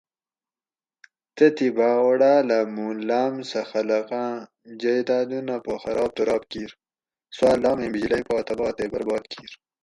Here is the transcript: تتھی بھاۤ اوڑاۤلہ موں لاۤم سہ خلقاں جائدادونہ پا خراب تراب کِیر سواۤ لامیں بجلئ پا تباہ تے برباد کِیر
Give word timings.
تتھی 1.35 1.67
بھاۤ 1.75 1.97
اوڑاۤلہ 2.03 2.59
موں 2.75 2.93
لاۤم 3.07 3.35
سہ 3.49 3.61
خلقاں 3.69 4.31
جائدادونہ 4.81 5.55
پا 5.65 5.73
خراب 5.83 6.09
تراب 6.17 6.43
کِیر 6.51 6.71
سواۤ 7.35 7.57
لامیں 7.61 7.91
بجلئ 7.93 8.23
پا 8.27 8.37
تباہ 8.47 8.71
تے 8.77 8.85
برباد 8.93 9.23
کِیر 9.31 9.51